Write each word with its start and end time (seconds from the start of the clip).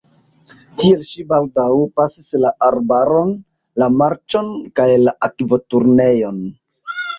Tiel 0.77 1.03
ŝi 1.07 1.25
baldaŭ 1.33 1.65
pasis 1.99 2.31
la 2.45 2.53
arbaron, 2.69 3.35
la 3.83 3.91
marĉon 3.99 4.51
kaj 4.81 4.89
la 5.05 5.17
akvoturnejon. 5.31 6.45